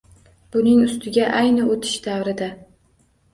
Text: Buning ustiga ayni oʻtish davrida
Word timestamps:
Buning 0.53 0.79
ustiga 0.85 1.27
ayni 1.41 1.67
oʻtish 1.75 2.01
davrida 2.09 2.49